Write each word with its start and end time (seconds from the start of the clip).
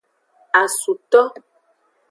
Asuto. 0.61 1.21